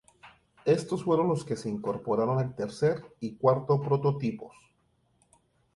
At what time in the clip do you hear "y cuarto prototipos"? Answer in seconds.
3.19-4.55